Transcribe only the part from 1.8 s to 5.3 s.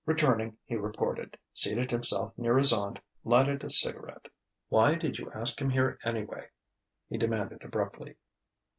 himself near his aunt, lighted a cigarette. "Why did